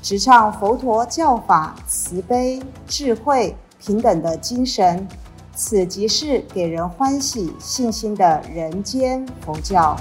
[0.00, 5.06] 直唱佛陀教法慈悲、智慧、平等的精神。
[5.54, 9.96] 此即是给人欢喜、信心的人间佛教。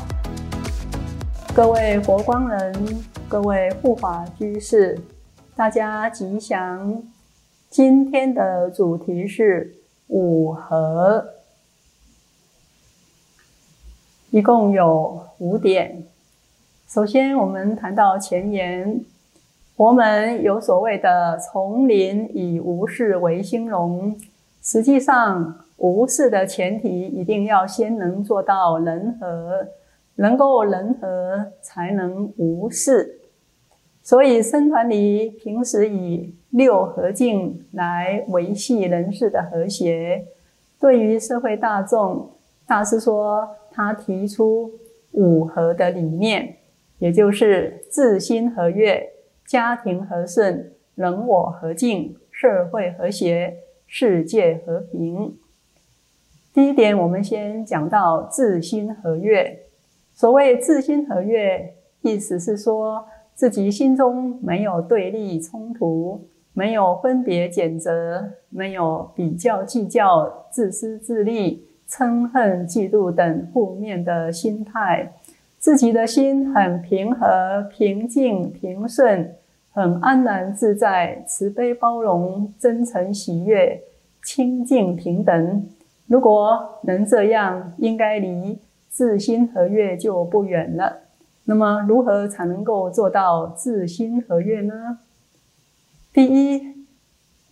[1.56, 5.02] 各位佛光人，各位护法居士，
[5.56, 7.02] 大家吉祥。
[7.72, 9.80] 今天的主题是
[10.10, 11.26] 五和，
[14.30, 16.06] 一共有五点。
[16.88, 19.04] 首先，我们谈到前言，
[19.78, 24.18] 佛门有所谓的“丛林以无事为兴隆”。
[24.60, 29.68] 实际上，无事的前提一定要先能做到人和，
[30.16, 33.20] 能够人和才能无事。
[34.02, 40.26] 所以，僧团里平时以六和敬来维系人事的和谐。
[40.80, 42.32] 对于社会大众，
[42.66, 44.72] 大师说他提出
[45.12, 46.58] 五和的理念，
[46.98, 49.08] 也就是自心和悦、
[49.48, 53.64] 家庭和顺、人我和敬、社会和谐。
[53.90, 55.38] 世界和平。
[56.54, 59.60] 第一点，我们先讲到自心和悦。
[60.14, 75.14] 所谓自心和悦，意思是说自己心中没有对立冲突，没有分别谴责，没有比较计较、自私自利、嗔恨嫉妒等负面的心态，
[75.60, 79.34] 自己的心很平和、平静、平顺。
[79.72, 83.80] 很安然自在，慈悲包容，真诚喜悦，
[84.24, 85.68] 清净平等。
[86.08, 88.58] 如果能这样，应该离
[88.90, 91.02] 自心和悦就不远了。
[91.46, 94.98] 那么，如何才能够做到自心和悦呢？
[96.12, 96.86] 第一，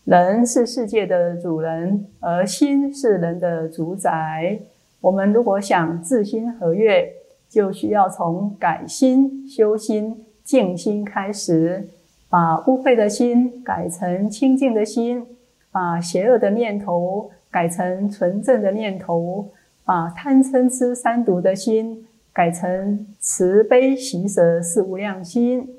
[0.05, 4.61] 人是世界的主人，而心是人的主宰。
[5.01, 7.13] 我们如果想自心和悦，
[7.55, 11.87] 就需要从改心、修心、静心开始。
[12.27, 15.25] 把污秽的心改成清净的心，
[15.71, 19.51] 把邪恶的念头改成纯正的念头，
[19.85, 25.69] 把贪嗔痴三毒的心改成慈悲喜舍四无量心。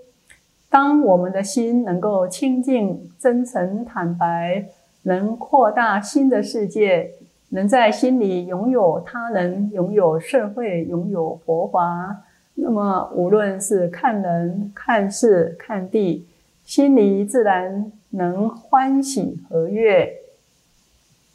[0.71, 4.65] 当我们的心能够清净、真诚、坦白，
[5.03, 7.11] 能扩大心的世界，
[7.51, 12.25] 能在心里拥有他人、拥有社会、拥有佛法，
[12.55, 16.27] 那么无论是看人、看事、看地。
[16.65, 20.13] 心里自然能欢喜和悦。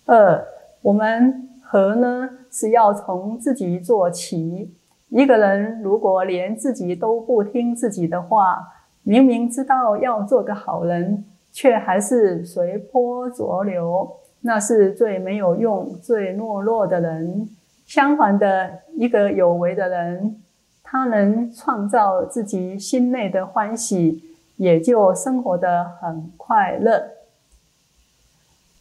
[0.06, 0.46] 二，
[0.82, 4.76] 我们和呢是要从自己做起。
[5.08, 8.62] 一个人如果连自己都不听自己的话，
[9.04, 11.24] 明明知道要做个好人，
[11.54, 17.50] 却还是随波逐流，那是最没有用、最懦弱的人。
[17.85, 20.41] 相反的，一个有为的人，
[20.84, 24.24] 他能创造自己心内的欢喜。
[24.57, 27.03] 也就生活的很快乐。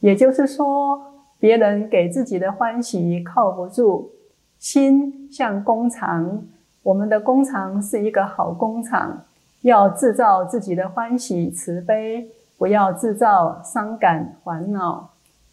[0.00, 1.00] 也就是说，
[1.38, 4.10] 别人给自己的欢喜靠不住。
[4.58, 6.42] 心像工厂，
[6.82, 9.24] 我们的工厂是一个好工厂，
[9.62, 12.28] 要制造自己的欢喜慈悲，
[12.58, 15.08] 不要制造伤感烦恼。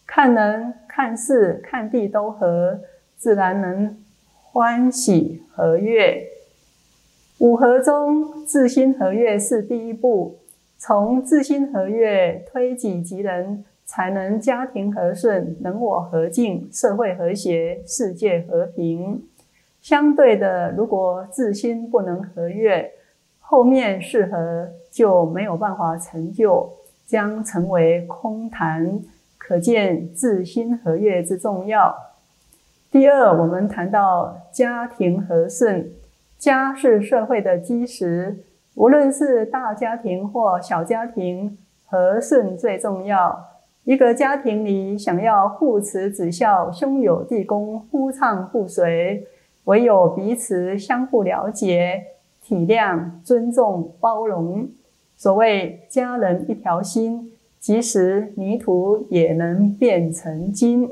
[0.08, 2.80] 看人、看事、看地都和，
[3.18, 4.02] 自然能
[4.32, 6.26] 欢喜和悦。
[7.40, 10.38] 五合中，自心和悦是第一步。
[10.78, 19.22] 从自心和悦推己及人，才能家庭和顺，人我和敬，社会和谐，世界和平。
[19.82, 22.90] 相对的，如果自心不能和悦，
[23.40, 26.72] 后面是和就没有办法成就，
[27.04, 29.00] 将成为空谈。
[29.38, 31.96] 可见自心和悦之重要。
[32.90, 35.90] 第二，我们谈到家庭和顺。
[36.38, 38.44] 家是社会的基石，
[38.74, 43.46] 无论是大家庭或小家庭，和顺最重要。
[43.84, 49.26] 一个家庭里想要父慈子孝、兄友弟恭、夫唱妇随，
[49.64, 52.04] 唯有彼此相互了解、
[52.42, 54.68] 体谅、尊重、包容。
[55.16, 60.88] 所谓家人一条心，即使泥土也能变成金。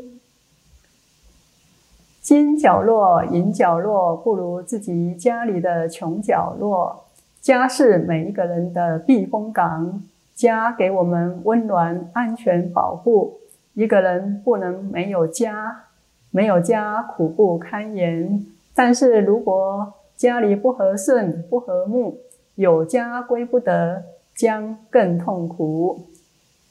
[2.20, 7.04] 金角落、银角落不如自己家里的穷角落。
[7.40, 10.02] 家是每一个人的避风港，
[10.34, 13.38] 家给我们温暖、安全、保护。
[13.74, 15.84] 一个人不能没有家，
[16.32, 18.44] 没有家苦不堪言。
[18.74, 22.18] 但是如果家里不和顺、不和睦，
[22.56, 24.02] 有家归不得，
[24.34, 26.08] 将更痛苦。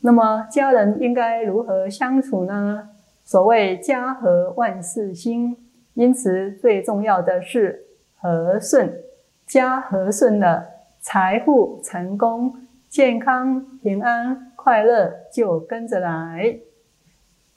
[0.06, 2.90] 那么家人应该如何相处呢？
[3.24, 5.58] 所谓家和万事兴，
[5.96, 9.02] 因此最重要的是和顺。
[9.48, 10.64] 家和顺了，
[11.00, 12.54] 财富、成功、
[12.88, 16.56] 健康、平安、快乐就跟着来。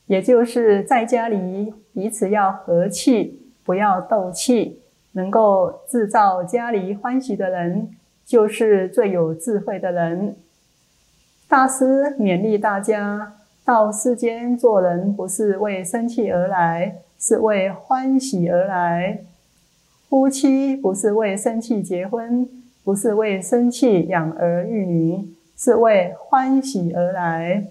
[0.06, 4.80] 也就是在家里彼此要和气，不要斗气，
[5.12, 7.90] 能够制造家里欢喜的人，
[8.24, 10.34] 就是最有智慧的人。
[11.48, 13.32] 大师勉励大家，
[13.64, 19.20] 到世间做人，不是为生气而来，是为欢喜而来。
[20.10, 22.46] 夫妻不是为生气结婚，
[22.84, 27.64] 不是为生气养儿育女，是为欢喜而来。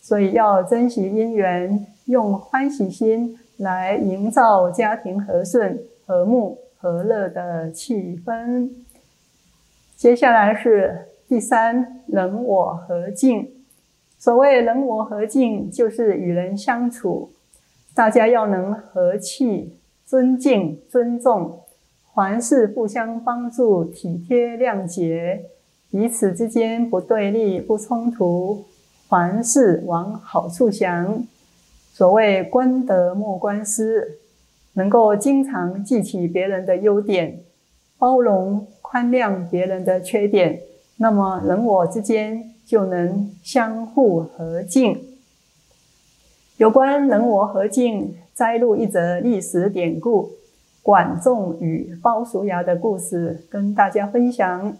[0.00, 8.68] 所以要珍惜姻缘，用欢喜心来营造家庭和顺、和睦、和乐的气氛。
[9.94, 11.11] 接下来是。
[11.32, 13.48] 第三，人我和敬。
[14.18, 17.32] 所谓人我和敬，就是与人相处，
[17.94, 21.60] 大家要能和气、尊敬、尊重，
[22.14, 25.46] 凡事互相帮助、体贴谅解，
[25.90, 28.66] 彼此之间不对立、不冲突，
[29.08, 31.24] 凡事往好处想。
[31.94, 34.18] 所谓官德莫官失，
[34.74, 37.40] 能够经常记起别人的优点，
[37.96, 40.60] 包容宽谅别人的缺点。
[41.02, 45.04] 那么人我之间就能相互和敬。
[46.58, 50.30] 有关人我和敬，摘录一则历史典故：
[50.80, 54.76] 管仲与鲍叔牙的故事，跟大家分享。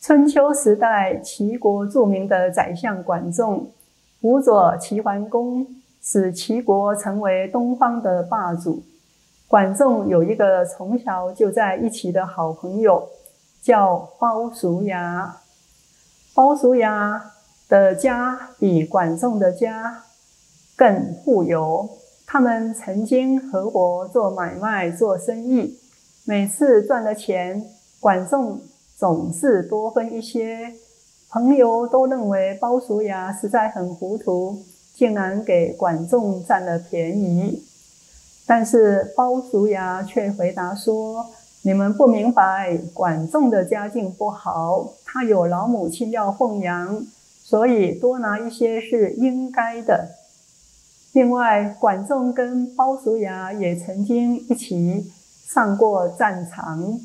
[0.00, 3.70] 春秋时代，齐国著名的宰相管仲
[4.20, 5.64] 辅佐齐桓公，
[6.02, 8.82] 使齐国成为东方的霸主。
[9.46, 13.08] 管仲有一个从小就在一起的好朋友，
[13.62, 15.36] 叫鲍叔牙。
[16.34, 17.32] 鲍叔牙
[17.68, 20.04] 的家比管仲的家
[20.74, 21.90] 更富有，
[22.26, 25.78] 他们曾经合伙做买卖、做生意。
[26.24, 27.62] 每次赚了钱，
[28.00, 28.62] 管仲
[28.96, 30.72] 总是多分一些。
[31.28, 34.62] 朋友都认为鲍叔牙实在很糊涂，
[34.94, 37.62] 竟然给管仲占了便宜。
[38.46, 41.26] 但是鲍叔牙却回答说。
[41.64, 47.04] 你们不明白，管仲的家境不好，他有老母亲要奉养，
[47.44, 50.08] 所以多拿一些是应该的。
[51.12, 55.12] 另外，管仲跟鲍叔牙也曾经一起
[55.46, 56.98] 上过战场，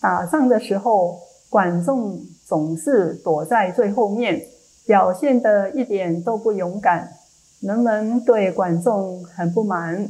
[0.00, 4.42] 打仗的时候，管仲总是躲在最后面，
[4.84, 7.12] 表现得一点都不勇敢，
[7.60, 10.08] 人们对管仲很不满。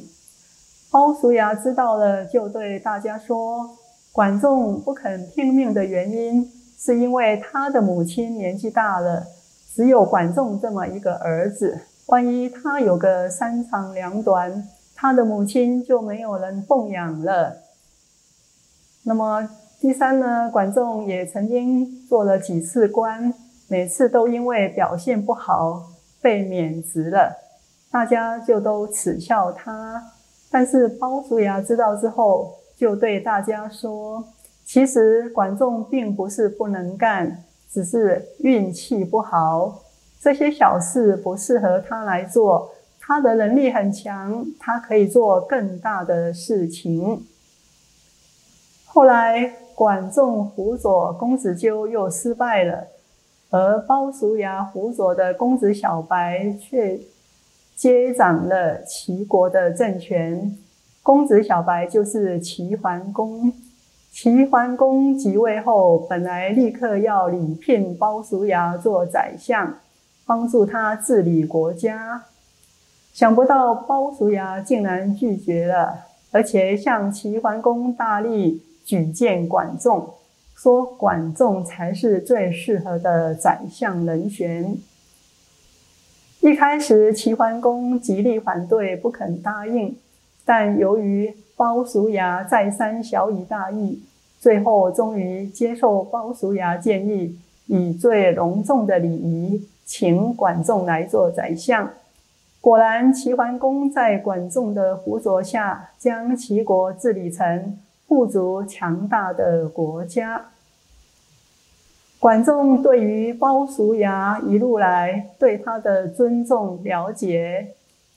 [0.91, 3.77] 鲍叔牙知道了，就对大家说。
[4.11, 6.51] 管仲不肯拼命的原因，
[6.85, 9.25] 是因为他的母亲年纪大了，
[9.73, 11.83] 只有管仲这么一个儿子。
[12.07, 17.59] 万一他有个三长两短，他的母亲就没有人奉养了。
[19.05, 19.49] 那么
[19.81, 20.51] 第三呢？
[20.51, 23.33] 管仲也曾经做了几次官，
[23.69, 25.85] 每次都因为表现不好
[26.21, 27.37] 被免职了，
[27.93, 30.03] 大家就都耻笑他。
[30.51, 32.59] 但是鲍叔牙知道之后。
[32.75, 34.25] 就对大家说，
[34.73, 39.83] 其实管仲并不是不能干，只是运气不好。
[40.19, 47.27] 这些小事不适合他来做，他的能力很强，他可以做更大的事情。
[48.87, 52.87] 后来，管仲辅佐公子纠又失败了，
[53.51, 56.99] 而鲍叔牙辅佐的公子小白却
[57.77, 60.57] 接掌了齐国的政权。
[61.03, 63.53] 公子小白就是齐桓公。
[64.13, 69.79] 齐桓公即位后，本来立刻要礼聘鲍叔牙做宰相，
[70.27, 72.23] 帮助他治理国家。
[73.15, 80.11] 想不到鲍叔牙竟然拒绝了，而且向齐桓公大力举荐管仲，
[80.55, 84.77] 说管仲才是最适合的宰相人选。
[86.41, 89.97] 一开始，齐桓公极力反对，不肯答应。
[90.45, 94.03] 但由于鲍叔牙再三小以大义，
[94.39, 101.91] 最后终于接受鲍叔牙建议，以最隆重的礼仪请管仲来做宰相。
[102.61, 110.47] 果然，齐桓公在管仲的辅佐下，将齐国治理成富足强大的国家。
[112.21, 117.71] 管仲对于鲍叔牙一路来对他的尊重、了解、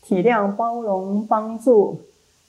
[0.03, 2.01] 体谅、包容、帮助，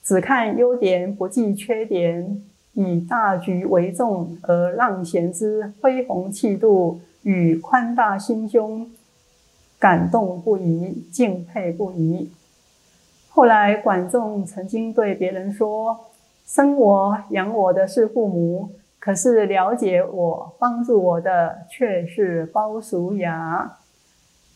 [0.07, 2.41] 只看优点不计缺点，
[2.75, 8.89] 以大局为重而让贤之恢宏气度与宽大心胸，
[9.77, 12.31] 感动不已，敬佩不已。
[13.31, 16.05] 后来，管仲曾经对别人说
[16.47, 23.77] ：“生我养我的是父母，可是了解我、帮助我的却是鲍叔牙。”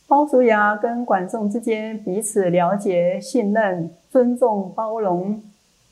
[0.08, 5.42] 鲍叔牙跟管仲之间彼此了解、信任、尊重、包容，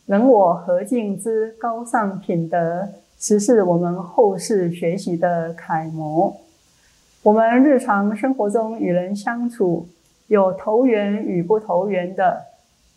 [0.06, 6.36] 人我和敬之高尚品德，实是我们后世学习的楷模。
[7.24, 9.88] 我们日常生活中与人相处，
[10.28, 12.42] 有投缘与不投缘的。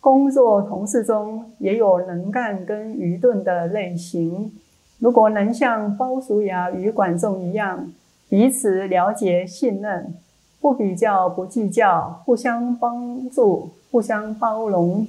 [0.01, 4.51] 工作同事中也有能干跟愚钝的类型。
[4.99, 7.89] 如果能像鲍叔牙与管仲一样，
[8.27, 10.13] 彼此了解、信任，
[10.59, 15.07] 不比较、不计较，互相帮助、互相包容，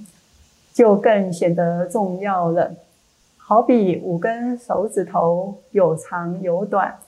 [0.74, 2.74] 就更显得重要了。
[3.38, 6.98] 好比五根手指头有长有短，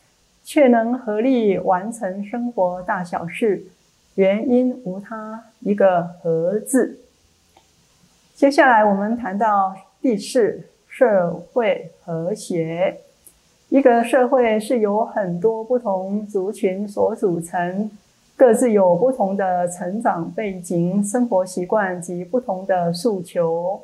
[0.43, 3.67] 却能合力完成生活大小事，
[4.15, 6.99] 原因无他，一个“和”字。
[8.35, 13.03] 接下来我们谈到第四，社会和谐。
[13.69, 17.91] 一个社会是由很多不同族群所组成，
[18.37, 23.81] 各自有不同的成长背景、生活习惯及不同的诉求。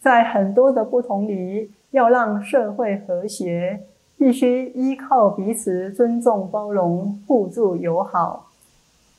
[0.00, 3.80] 在很多的不同里，要让社会和谐，
[4.16, 8.50] 必须依靠彼此尊重、包容、互助友好，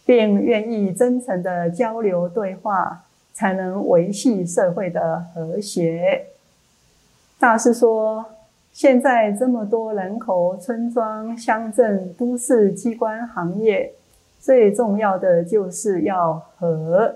[0.06, 3.04] 并愿意真诚的交流对话。
[3.38, 6.26] 才能维系社会的和谐。
[7.38, 8.26] 大师说，
[8.74, 13.94] 现在这么多人口，村庄、乡镇、都市、机关、行业，
[14.48, 17.16] 最重要的就是要和。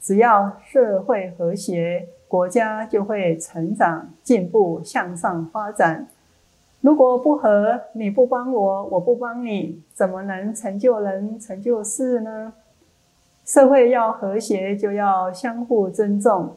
[0.00, 6.08] 只要社会和谐，国家就会成长、进步、向上发展。
[6.80, 12.54] 如果不和，你不帮我，我不帮你，怎么能成就人、成就事呢？
[13.44, 16.56] 社会要和谐，就要相互尊重，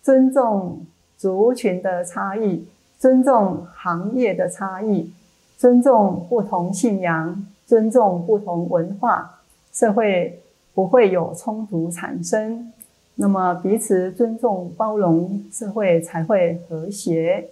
[0.00, 2.64] 尊重族群的差异，
[2.96, 5.12] 尊重行业的差异，
[5.56, 9.40] 尊重不同信仰，尊重不同文化，
[9.74, 10.40] 社会
[10.72, 12.72] 不会有冲突产生。
[13.16, 17.48] 那么彼此尊重包容，社会才会和谐。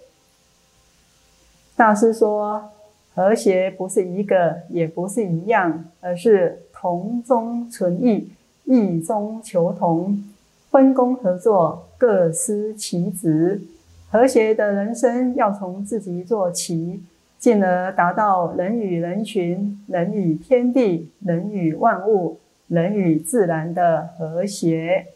[1.75, 2.69] 大师说，
[3.13, 8.31] 和谐不是一个，也不是一样，而是同中存异。
[8.65, 10.23] 异中求同，
[10.71, 13.61] 分工合作，各司其职。
[14.09, 17.03] 和谐的人生要从自己做起，
[17.43, 25.07] 进而达到人与人群、人与天地、人与万物、人与自然的和谐。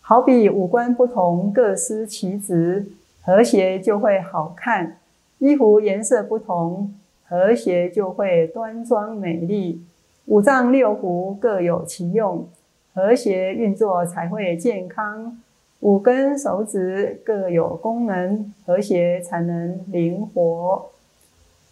[0.00, 2.86] 好比五官不同，各司其职，
[3.20, 4.92] 和谐就会好看；
[5.40, 6.94] 衣服颜色不同，
[7.26, 9.84] 和谐就会端庄美丽。
[10.24, 12.48] 五脏六腑各有其用。
[12.94, 15.38] 和谐运作才会健康，
[15.80, 20.92] 五根手指各有功能，和谐才能灵活。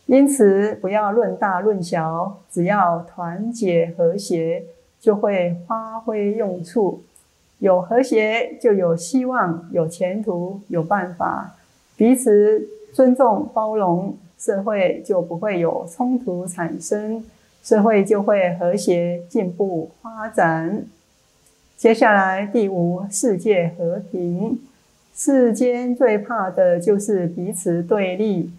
[0.07, 4.63] 因此，不要论大论小，只要团结和谐，
[5.01, 7.03] 就会发挥用处。
[7.59, 11.57] 有和谐，就有希望，有前途，有办法。
[11.97, 17.25] 彼此尊重包容，社会就不会有冲突产生，
[17.63, 20.85] 社会就会和谐进步发展。
[21.77, 24.61] 接下来第五，世界和平。
[25.15, 28.53] 世间最怕的就是彼此对立。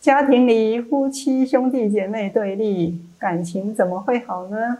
[0.00, 4.78] 家庭里夫妻兄弟姐妹对立，感情怎么会好呢？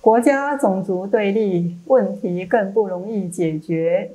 [0.00, 4.12] 国家种族对立，问题更不容易解决。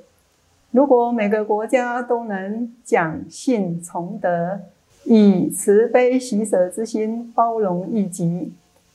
[0.71, 4.59] 如果每个国家都能讲信从德，
[5.05, 8.51] 以慈悲喜舍之心包容异己，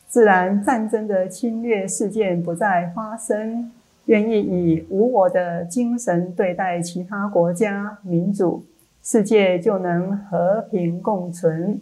[0.09, 3.71] 自然战争的侵略事件不再发生。
[4.07, 8.65] 愿意以无我的精神对待其他国家民主，
[9.11, 11.81] 世界就能和平共存。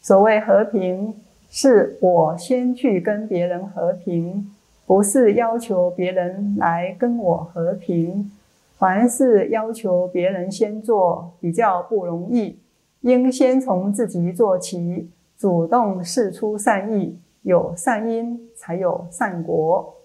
[0.00, 1.14] 所谓和平，
[1.50, 4.50] 是我先去跟别人和平，
[4.86, 8.32] 不是要求别人来跟我和平。
[8.78, 12.58] 凡事要求别人先做，比较不容易，
[13.02, 19.96] 应先从自己做起，主动示出善意，有善因才有善果。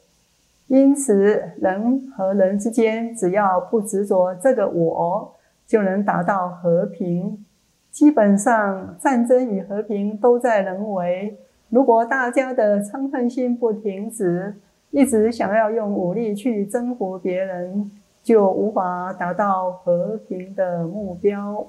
[0.68, 5.33] 因此，人和人之间，只要不执着这个我，
[5.66, 7.46] 就能达到和平。
[7.92, 11.38] 基本上，战争与和平都在人为，
[11.70, 14.56] 如果大家的嗔恨心不停止，
[14.90, 17.92] 一直想要用武力去征服别人，
[18.24, 21.68] 就无法达到和平的目标。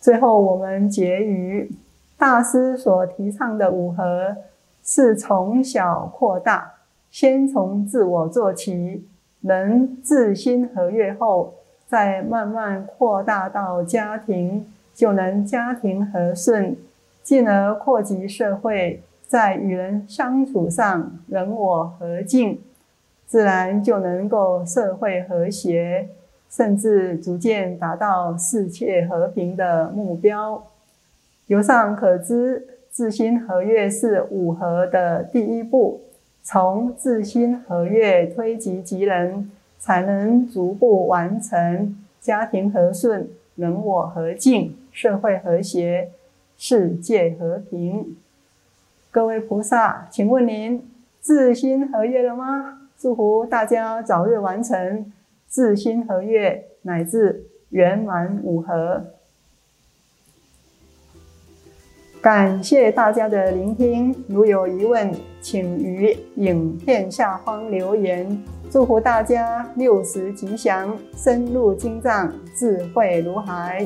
[0.00, 1.70] 最后，我们结语：
[2.18, 4.36] 大师所提倡的五和，
[4.82, 6.74] 是从小扩大，
[7.10, 9.06] 先从自我做起，
[9.42, 11.54] 能自心和悦后，
[11.92, 16.74] 再慢慢扩大到家庭，就能家庭和顺，
[17.22, 19.02] 进而扩及社会。
[19.28, 22.58] 在与人相处上，人我和敬，
[23.26, 26.08] 自然就能够社会和谐，
[26.48, 30.64] 甚至逐渐达到世界和平的目标。
[31.48, 36.00] 由上可知，自心和悦是五和的第一步。
[36.42, 39.50] 从自心和悦推及及人，
[39.82, 46.10] 才能逐步完成家庭和顺、人我和敬、社会和谐、
[46.56, 48.16] 世界和平。
[49.10, 52.82] 各位菩萨，请问您自心合悦了吗？
[52.96, 55.12] 祝福大家早日完成
[55.48, 59.04] 自心合悦，乃至圆满五合。
[62.22, 68.40] 感谢大家的聆听，如有疑问，请于影片下方留言。
[68.70, 73.84] 祝福大家六时吉祥，深入经藏，智慧如海。